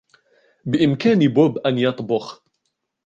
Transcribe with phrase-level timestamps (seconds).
[0.65, 2.43] بإمكان بوب أن يطبخ.